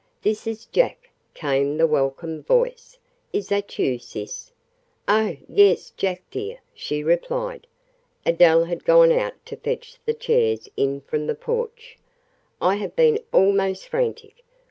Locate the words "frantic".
13.89-14.43